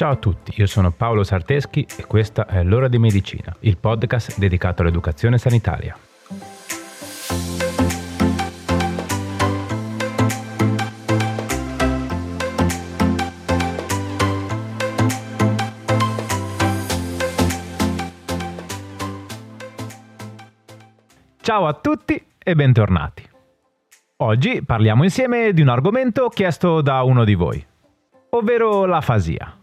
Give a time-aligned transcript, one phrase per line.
[0.00, 4.38] Ciao a tutti, io sono Paolo Sarteschi e questa è L'ora di medicina, il podcast
[4.38, 5.94] dedicato all'educazione sanitaria.
[21.42, 23.28] Ciao a tutti e bentornati.
[24.16, 27.62] Oggi parliamo insieme di un argomento chiesto da uno di voi,
[28.30, 29.59] ovvero l'afasia.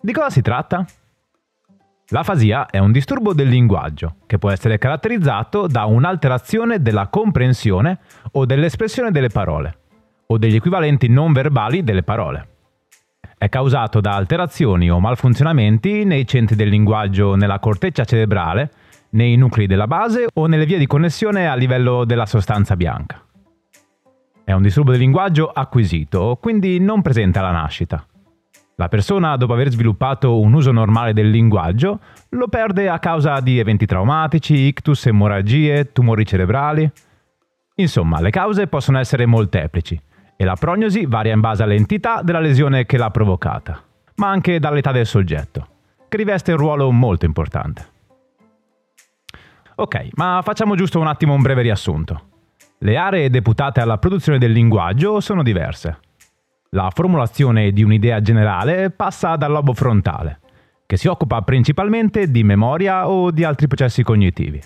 [0.00, 0.84] Di cosa si tratta?
[2.10, 7.98] L'afasia è un disturbo del linguaggio che può essere caratterizzato da un'alterazione della comprensione
[8.32, 9.78] o dell'espressione delle parole,
[10.26, 12.48] o degli equivalenti non verbali delle parole.
[13.38, 18.70] È causato da alterazioni o malfunzionamenti nei centri del linguaggio nella corteccia cerebrale,
[19.10, 23.20] nei nuclei della base o nelle vie di connessione a livello della sostanza bianca.
[24.44, 28.06] È un disturbo del linguaggio acquisito, quindi non presente alla nascita.
[28.78, 31.98] La persona, dopo aver sviluppato un uso normale del linguaggio,
[32.30, 36.90] lo perde a causa di eventi traumatici, ictus, emorragie, tumori cerebrali.
[37.76, 39.98] Insomma, le cause possono essere molteplici
[40.36, 43.82] e la prognosi varia in base all'entità della lesione che l'ha provocata,
[44.16, 45.66] ma anche dall'età del soggetto,
[46.06, 47.86] che riveste un ruolo molto importante.
[49.76, 52.24] Ok, ma facciamo giusto un attimo un breve riassunto.
[52.80, 56.00] Le aree deputate alla produzione del linguaggio sono diverse.
[56.70, 60.40] La formulazione di un'idea generale passa dal lobo frontale,
[60.86, 64.60] che si occupa principalmente di memoria o di altri processi cognitivi.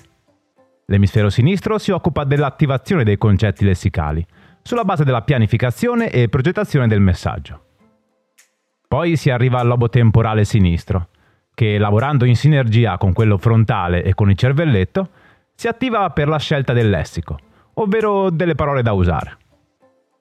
[0.87, 4.27] L'emisfero sinistro si occupa dell'attivazione dei concetti lessicali,
[4.63, 7.65] sulla base della pianificazione e progettazione del messaggio.
[8.89, 11.09] Poi si arriva al lobo temporale sinistro,
[11.55, 15.11] che lavorando in sinergia con quello frontale e con il cervelletto,
[15.55, 17.39] si attiva per la scelta del lessico,
[17.75, 19.37] ovvero delle parole da usare.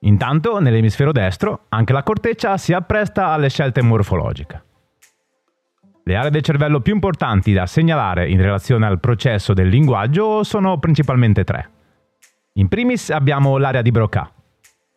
[0.00, 4.64] Intanto, nell'emisfero destro, anche la corteccia si appresta alle scelte morfologiche.
[6.04, 10.78] Le aree del cervello più importanti da segnalare in relazione al processo del linguaggio sono
[10.78, 11.70] principalmente tre.
[12.54, 14.32] In primis abbiamo l'area di Broca,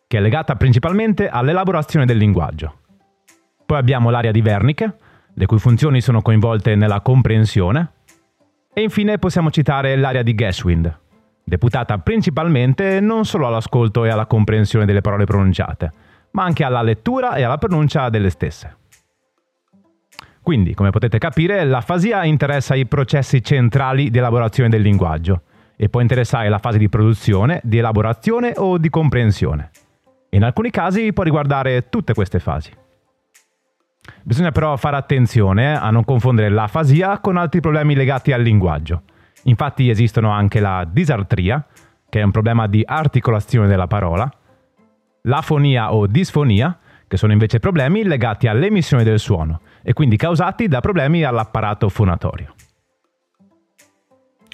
[0.06, 2.78] che è legata principalmente all'elaborazione del linguaggio.
[3.66, 4.96] Poi abbiamo l'area di Wernicke,
[5.34, 7.92] le cui funzioni sono coinvolte nella comprensione.
[8.72, 11.00] E infine possiamo citare l'area di Geswind,
[11.44, 15.92] deputata principalmente non solo all'ascolto e alla comprensione delle parole pronunciate,
[16.30, 18.76] ma anche alla lettura e alla pronuncia delle stesse.
[20.42, 25.42] Quindi, come potete capire, l'afasia interessa i processi centrali di elaborazione del linguaggio
[25.76, 29.70] e può interessare la fase di produzione, di elaborazione o di comprensione.
[30.30, 32.70] In alcuni casi può riguardare tutte queste fasi.
[34.22, 39.02] Bisogna però fare attenzione a non confondere l'afasia con altri problemi legati al linguaggio
[39.44, 41.64] Infatti esistono anche la disartria,
[42.08, 44.30] che è un problema di articolazione della parola,
[45.22, 50.80] l'afonia o disfonia, che sono invece problemi legati all'emissione del suono e quindi causati da
[50.80, 52.54] problemi all'apparato fonatorio.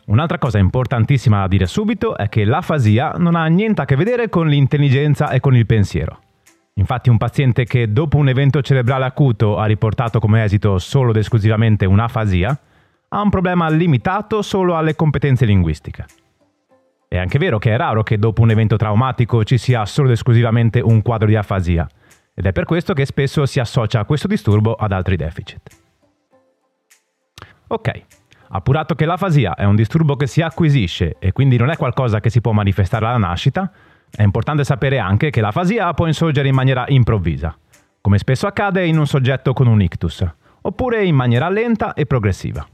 [0.07, 4.29] Un'altra cosa importantissima da dire subito è che l'afasia non ha niente a che vedere
[4.29, 6.19] con l'intelligenza e con il pensiero.
[6.75, 11.17] Infatti un paziente che dopo un evento cerebrale acuto ha riportato come esito solo ed
[11.17, 12.59] esclusivamente un'afasia,
[13.13, 16.05] ha un problema limitato solo alle competenze linguistiche.
[17.09, 20.15] È anche vero che è raro che dopo un evento traumatico ci sia solo ed
[20.15, 21.89] esclusivamente un quadro di afasia,
[22.33, 25.61] ed è per questo che spesso si associa questo disturbo ad altri deficit.
[27.67, 28.03] Ok,
[28.51, 32.31] appurato che l'afasia è un disturbo che si acquisisce e quindi non è qualcosa che
[32.31, 33.73] si può manifestare alla nascita,
[34.09, 37.57] è importante sapere anche che l'afasia può insorgere in maniera improvvisa,
[38.01, 40.25] come spesso accade in un soggetto con un ictus,
[40.61, 42.65] oppure in maniera lenta e progressiva.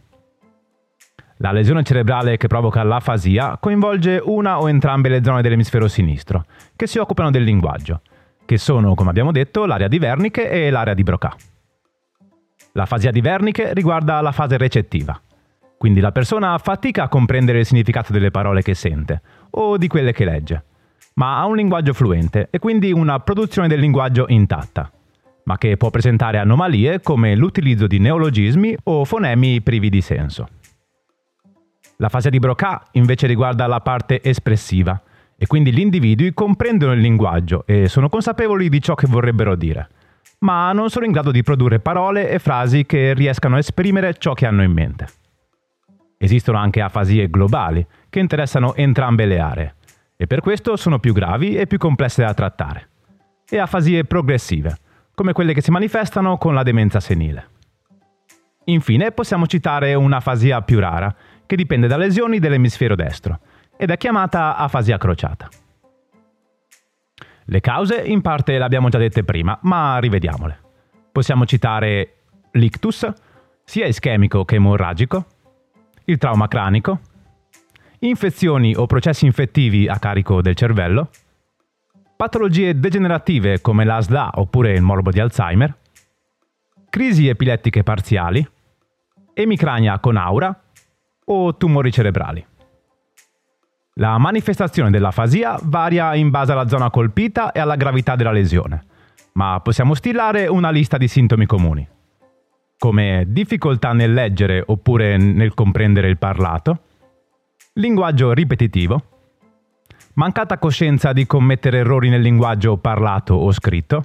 [1.39, 6.87] La lesione cerebrale che provoca l'afasia coinvolge una o entrambe le zone dell'emisfero sinistro, che
[6.87, 8.01] si occupano del linguaggio,
[8.47, 11.37] che sono, come abbiamo detto, l'area di Wernicke e l'area di Broca.
[12.73, 15.21] L'afasia di Wernicke riguarda la fase recettiva,
[15.77, 19.21] quindi la persona fatica a comprendere il significato delle parole che sente
[19.51, 20.65] o di quelle che legge,
[21.15, 24.91] ma ha un linguaggio fluente e quindi una produzione del linguaggio intatta,
[25.45, 30.49] ma che può presentare anomalie come l'utilizzo di neologismi o fonemi privi di senso.
[31.99, 35.01] La fase di Broca invece riguarda la parte espressiva
[35.37, 39.89] e quindi gli individui comprendono il linguaggio e sono consapevoli di ciò che vorrebbero dire,
[40.41, 44.35] ma non sono in grado di produrre parole e frasi che riescano a esprimere ciò
[44.35, 45.09] che hanno in mente.
[46.19, 49.75] Esistono anche afasie globali che interessano entrambe le aree
[50.17, 52.89] e per questo sono più gravi e più complesse da trattare.
[53.49, 54.77] E afasie progressive,
[55.15, 57.51] come quelle che si manifestano con la demenza senile.
[58.65, 61.15] Infine possiamo citare un'afasia più rara,
[61.47, 63.41] che dipende da lesioni dell'emisfero destro
[63.77, 65.49] ed è chiamata afasia crociata.
[67.49, 70.59] Le cause in parte le abbiamo già dette prima, ma rivediamole.
[71.13, 72.15] Possiamo citare
[72.53, 73.09] l'ictus,
[73.65, 75.27] sia ischemico che emorragico,
[76.07, 77.01] il trauma cranico,
[78.01, 81.11] infezioni o processi infettivi a carico del cervello,
[82.17, 85.75] patologie degenerative come la SLA oppure il morbo di Alzheimer,
[86.91, 88.47] crisi epilettiche parziali,
[89.35, 90.63] emicrania con aura
[91.27, 92.45] o tumori cerebrali.
[93.99, 98.85] La manifestazione dell'afasia varia in base alla zona colpita e alla gravità della lesione,
[99.33, 101.87] ma possiamo stilare una lista di sintomi comuni,
[102.79, 106.81] come difficoltà nel leggere oppure nel comprendere il parlato,
[107.75, 109.03] linguaggio ripetitivo,
[110.15, 114.05] mancata coscienza di commettere errori nel linguaggio parlato o scritto,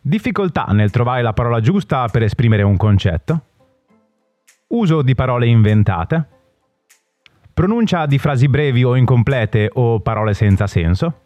[0.00, 3.44] difficoltà nel trovare la parola giusta per esprimere un concetto,
[4.72, 6.28] uso di parole inventate,
[7.52, 11.20] pronuncia di frasi brevi o incomplete o parole senza senso,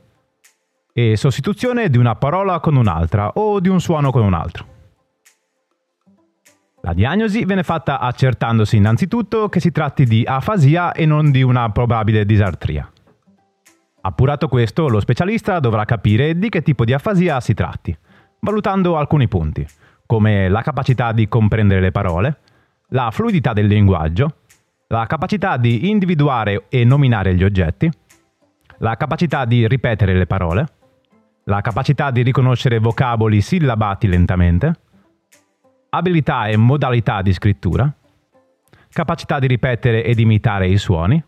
[0.93, 4.75] e sostituzione di una parola con un'altra o di un suono con un altro.
[6.81, 11.69] La diagnosi viene fatta accertandosi innanzitutto che si tratti di afasia e non di una
[11.71, 12.91] probabile disartria.
[14.03, 17.97] Appurato questo, lo specialista dovrà capire di che tipo di afasia si tratti,
[18.41, 19.67] valutando alcuni punti,
[20.07, 22.39] come la capacità di comprendere le parole,
[22.91, 24.37] la fluidità del linguaggio,
[24.89, 27.91] la capacità di individuare e nominare gli oggetti,
[28.79, 30.67] la capacità di ripetere le parole,
[31.45, 34.73] la capacità di riconoscere vocaboli sillabati lentamente,
[35.91, 37.93] abilità e modalità di scrittura,
[38.91, 41.23] capacità di ripetere ed imitare i suoni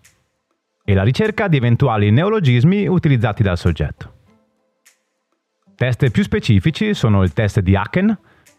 [0.84, 4.14] e la ricerca di eventuali neologismi utilizzati dal soggetto.
[5.74, 8.18] Test più specifici sono il test di Haken,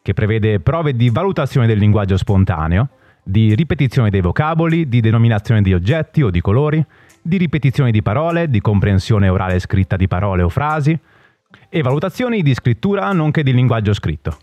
[0.09, 2.89] che prevede prove di valutazione del linguaggio spontaneo,
[3.21, 6.83] di ripetizione dei vocaboli, di denominazione di oggetti o di colori,
[7.21, 10.97] di ripetizione di parole, di comprensione orale scritta di parole o frasi,
[11.69, 14.35] e valutazioni di scrittura nonché di linguaggio scritto.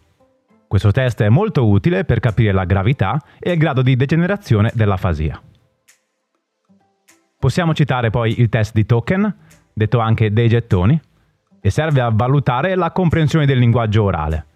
[0.69, 5.43] Questo test è molto utile per capire la gravità e il grado di degenerazione dell'afasia.
[7.41, 9.35] Possiamo citare poi il test di token,
[9.73, 11.01] detto anche dei gettoni,
[11.61, 14.47] e serve a valutare la comprensione del linguaggio orale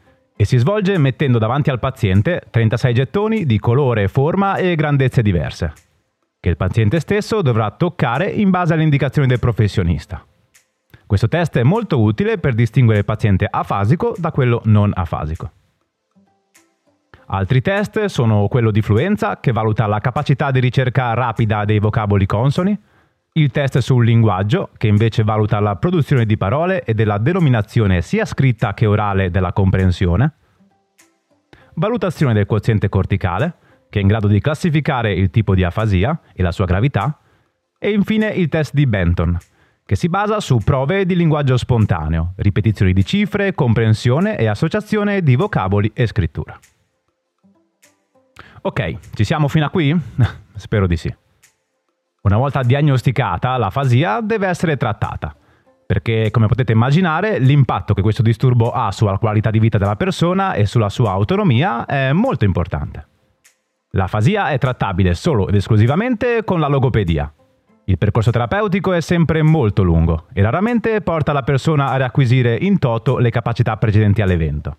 [0.41, 5.75] e si svolge mettendo davanti al paziente 36 gettoni di colore, forma e grandezze diverse,
[6.41, 10.25] che il paziente stesso dovrà toccare in base alle indicazioni del professionista.
[11.05, 15.51] Questo test è molto utile per distinguere il paziente afasico da quello non afasico.
[17.27, 22.25] Altri test sono quello di fluenza, che valuta la capacità di ricerca rapida dei vocaboli
[22.25, 22.81] consoni,
[23.35, 28.25] il test sul linguaggio, che invece valuta la produzione di parole e della denominazione sia
[28.25, 30.33] scritta che orale della comprensione,
[31.75, 33.55] valutazione del quoziente corticale,
[33.89, 37.19] che è in grado di classificare il tipo di afasia e la sua gravità,
[37.79, 39.39] e infine il test di Benton,
[39.87, 45.37] che si basa su prove di linguaggio spontaneo, ripetizioni di cifre, comprensione e associazione di
[45.37, 46.59] vocaboli e scrittura.
[48.63, 49.97] Ok, ci siamo fino a qui?
[50.55, 51.20] Spero di sì.
[52.23, 55.35] Una volta diagnosticata, l'afasia deve essere trattata,
[55.87, 60.53] perché come potete immaginare l'impatto che questo disturbo ha sulla qualità di vita della persona
[60.53, 63.07] e sulla sua autonomia è molto importante.
[63.93, 67.33] L'afasia è trattabile solo ed esclusivamente con la logopedia.
[67.87, 72.79] Il percorso terapeutico è sempre molto lungo e raramente porta la persona a riacquisire in
[72.79, 74.77] toto le capacità precedenti all'evento.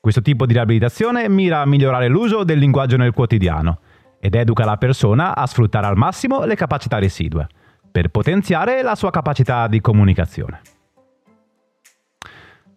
[0.00, 3.80] Questo tipo di riabilitazione mira a migliorare l'uso del linguaggio nel quotidiano
[4.24, 7.46] ed educa la persona a sfruttare al massimo le capacità residue,
[7.92, 10.62] per potenziare la sua capacità di comunicazione.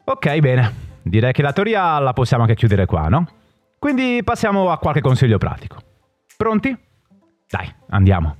[0.03, 0.73] Ok, bene,
[1.03, 3.29] direi che la teoria la possiamo anche chiudere qua, no?
[3.79, 5.77] Quindi passiamo a qualche consiglio pratico.
[6.35, 6.77] Pronti?
[7.47, 8.35] Dai, andiamo.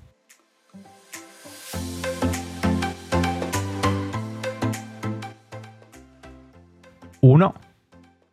[7.21, 7.53] Uno.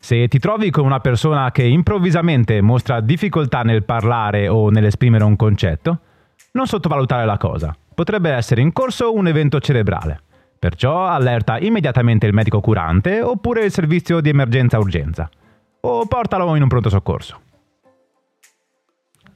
[0.05, 5.35] Se ti trovi con una persona che improvvisamente mostra difficoltà nel parlare o nell'esprimere un
[5.35, 5.99] concetto,
[6.53, 7.75] non sottovalutare la cosa.
[7.95, 10.21] Potrebbe essere in corso un evento cerebrale.
[10.59, 15.27] Perciò allerta immediatamente il medico curante oppure il servizio di emergenza-urgenza.
[15.81, 17.41] O portalo in un pronto soccorso.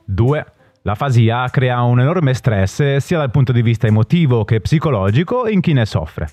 [0.04, 0.46] 2.
[0.82, 5.72] L'afasia crea un enorme stress sia dal punto di vista emotivo che psicologico in chi
[5.72, 6.28] ne soffre.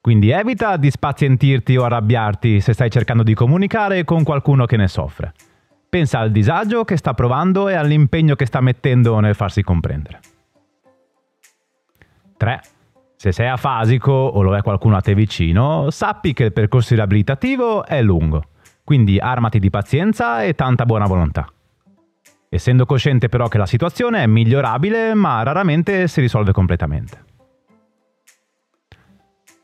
[0.00, 4.88] Quindi evita di spazientirti o arrabbiarti se stai cercando di comunicare con qualcuno che ne
[4.88, 5.32] soffre.
[5.88, 10.20] Pensa al disagio che sta provando e all'impegno che sta mettendo nel farsi comprendere.
[12.36, 12.60] 3.
[13.16, 17.84] Se sei afasico o lo è qualcuno a te vicino, sappi che il percorso riabilitativo
[17.84, 18.44] è lungo,
[18.84, 21.50] quindi armati di pazienza e tanta buona volontà.
[22.48, 27.24] Essendo cosciente però che la situazione è migliorabile, ma raramente si risolve completamente.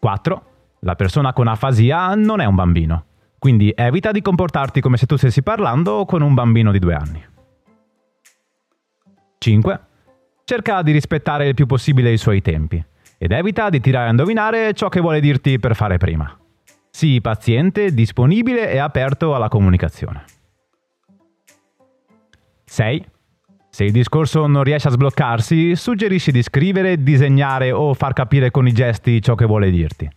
[0.04, 0.42] 4.
[0.80, 3.06] La persona con afasia non è un bambino.
[3.38, 7.26] Quindi evita di comportarti come se tu stessi parlando con un bambino di due anni.
[9.38, 9.80] 5.
[10.44, 12.84] Cerca di rispettare il più possibile i suoi tempi
[13.16, 16.38] ed evita di tirare a indovinare ciò che vuole dirti per fare prima.
[16.90, 20.24] Sii paziente, disponibile e aperto alla comunicazione.
[22.66, 23.06] 6.
[23.74, 28.68] Se il discorso non riesce a sbloccarsi, suggerisci di scrivere, disegnare o far capire con
[28.68, 30.08] i gesti ciò che vuole dirti.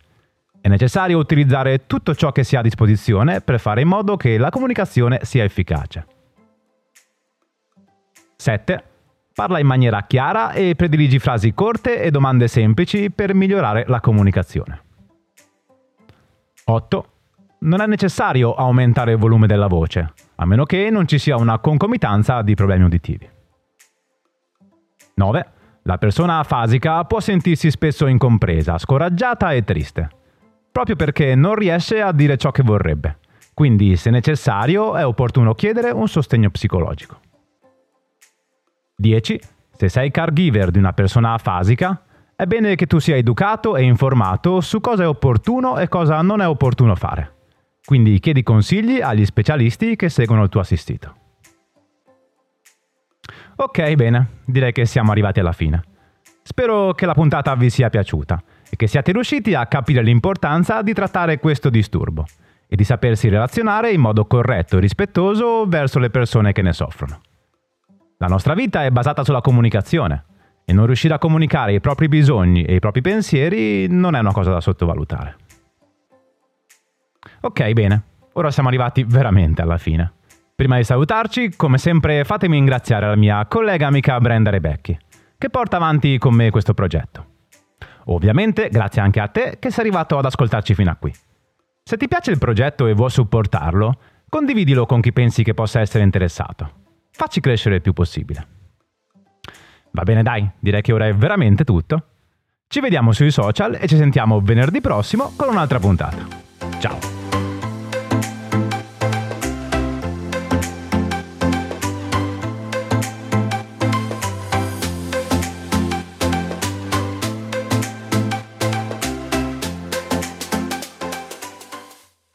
[0.60, 4.38] È necessario utilizzare tutto ciò che si ha a disposizione per fare in modo che
[4.38, 6.06] la comunicazione sia efficace.
[8.36, 8.84] 7.
[9.34, 14.82] Parla in maniera chiara e prediligi frasi corte e domande semplici per migliorare la comunicazione.
[16.62, 17.06] 8.
[17.62, 21.58] Non è necessario aumentare il volume della voce, a meno che non ci sia una
[21.58, 23.36] concomitanza di problemi uditivi.
[25.18, 25.46] 9.
[25.82, 30.08] La persona afasica può sentirsi spesso incompresa, scoraggiata e triste,
[30.72, 33.18] proprio perché non riesce a dire ciò che vorrebbe.
[33.52, 37.18] Quindi, se necessario, è opportuno chiedere un sostegno psicologico.
[38.96, 39.40] 10.
[39.76, 42.02] Se sei caregiver di una persona afasica,
[42.36, 46.40] è bene che tu sia educato e informato su cosa è opportuno e cosa non
[46.40, 47.34] è opportuno fare.
[47.84, 51.14] Quindi chiedi consigli agli specialisti che seguono il tuo assistito.
[53.60, 55.82] Ok, bene, direi che siamo arrivati alla fine.
[56.44, 60.92] Spero che la puntata vi sia piaciuta e che siate riusciti a capire l'importanza di
[60.92, 62.24] trattare questo disturbo
[62.68, 67.20] e di sapersi relazionare in modo corretto e rispettoso verso le persone che ne soffrono.
[68.18, 70.24] La nostra vita è basata sulla comunicazione
[70.64, 74.32] e non riuscire a comunicare i propri bisogni e i propri pensieri non è una
[74.32, 75.36] cosa da sottovalutare.
[77.40, 78.02] Ok, bene,
[78.34, 80.12] ora siamo arrivati veramente alla fine.
[80.58, 84.98] Prima di salutarci, come sempre, fatemi ringraziare la mia collega amica Brenda Rebecchi,
[85.38, 87.26] che porta avanti con me questo progetto.
[88.06, 91.14] Ovviamente, grazie anche a te che sei arrivato ad ascoltarci fino a qui.
[91.84, 96.02] Se ti piace il progetto e vuoi supportarlo, condividilo con chi pensi che possa essere
[96.02, 96.86] interessato
[97.18, 98.46] facci crescere il più possibile.
[99.90, 102.04] Va bene dai, direi che ora è veramente tutto.
[102.66, 106.26] Ci vediamo sui social e ci sentiamo venerdì prossimo con un'altra puntata.
[106.78, 107.17] Ciao!